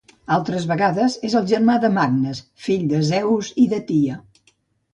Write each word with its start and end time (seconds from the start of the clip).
Altres 0.35 0.63
vegades 0.71 1.17
és 1.29 1.35
el 1.41 1.45
germà 1.51 1.75
de 1.85 1.93
Magnes, 1.99 2.43
fill 2.69 2.89
de 2.95 3.05
Zeus 3.13 3.53
i 3.65 3.69
de 3.75 3.83
Tia. 3.93 4.21